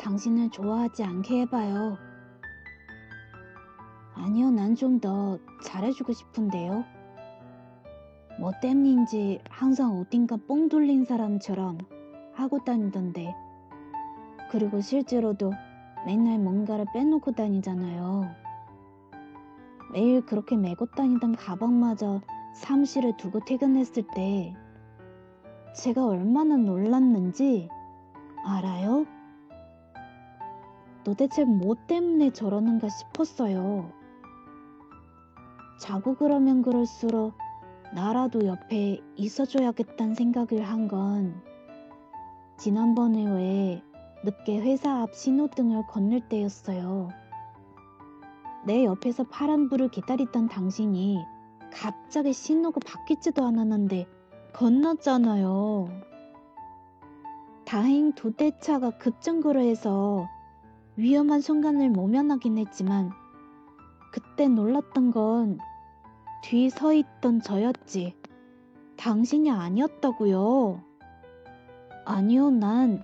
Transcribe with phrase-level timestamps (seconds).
[0.00, 1.98] 당신을 좋아하지 않게 해봐요.
[4.14, 6.84] 아니요, 난 좀 더 잘해주고 싶은데요.
[8.38, 11.78] 뭐 때문인지 항상 어딘가 뽕 돌린 사람처럼
[12.34, 13.34] 하고 다니던데.
[14.50, 15.52] 그리고 실제로도
[16.06, 18.24] 맨날 뭔가를 빼놓고 다니잖아요.
[19.92, 22.22] 매일 그렇게 메고 다니던 가방마저
[22.54, 24.54] 사무실에 두고 퇴근했을 때
[25.76, 27.68] 제가 얼마나 놀랐는지
[28.44, 29.04] 알아요?
[31.04, 33.92] 도대체 뭐 때문에 저러는가 싶었어요.
[35.80, 37.34] 자고 그러면 그럴수록
[37.94, 41.40] 나라도 옆에 있어줘야겠다는 생각을 한 건
[42.58, 43.82] 지난번에 왜
[44.24, 47.08] 늦게 회사 앞 신호등을 건널 때였어요.
[48.66, 51.24] 내 옆에서 파란불을 기다리던 당신이
[51.72, 54.06] 갑자기 신호가 바뀌지도 않았는데
[54.52, 55.88] 건넜잖아요.
[57.64, 60.28] 다행 두 대 차가 급정거를 해서
[61.00, 63.10] 위험한 순간을 모면하긴 했지만
[64.12, 65.58] 그때 놀랐던 건
[66.42, 68.16] 뒤 서 있던 저였지.
[68.96, 70.82] 당신이 아니었다고요.
[72.04, 73.02] 아니요, 난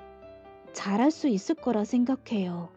[0.73, 2.71] 잘할 수 있을 거라 생각해요.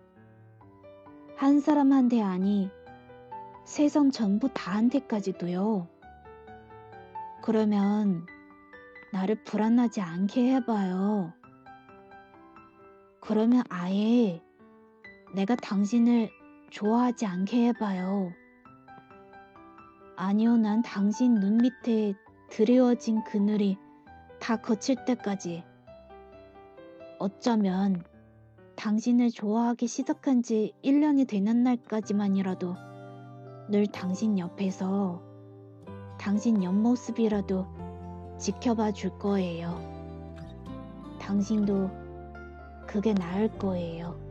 [1.35, 2.69] 한 사람한테 아니,
[3.65, 5.87] 세상 전부 다한테까지도요.
[7.41, 8.25] 그러면
[9.11, 11.33] 나를 불안하지 않게 해봐요.
[13.21, 14.41] 그러면 아예
[15.33, 16.29] 내가 당신을
[16.71, 18.31] 좋아하지 않게 해봐요.
[20.15, 22.13] 아니요, 난 당신 눈 밑에
[22.49, 23.77] 드리워진 그늘이
[24.39, 25.63] 다 거칠 때까지
[27.19, 28.03] 어쩌면
[28.75, 32.75] 당신을 좋아하기 시작한 지 1년이 되는 날까지만이라도
[33.69, 35.21] 늘 당신 옆에서
[36.17, 37.67] 당신 옆모습이라도
[38.39, 39.77] 지켜봐 줄 거예요.
[41.19, 41.91] 당신도
[42.87, 44.28] 그게 나을 거예요.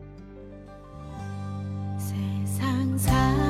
[2.98, 3.47] 彩